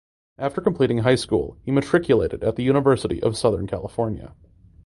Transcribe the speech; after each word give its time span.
After 0.39 0.61
completing 0.61 0.97
high 1.03 1.13
school 1.13 1.57
he 1.61 1.69
matriculated 1.69 2.43
at 2.43 2.55
the 2.55 2.63
University 2.63 3.21
of 3.21 3.37
Southern 3.37 3.67
California. 3.67 4.33